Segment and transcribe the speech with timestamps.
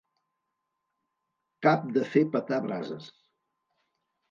[1.67, 3.13] Cap de fer petar brases.